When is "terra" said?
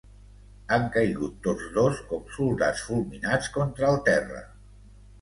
4.13-4.47